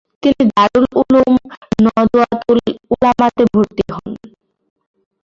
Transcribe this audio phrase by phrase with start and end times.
[0.23, 1.33] তিনি দারুল উলূম
[1.85, 2.59] নদওয়াতুল
[2.93, 4.11] উলামাতে ভর্তি হন।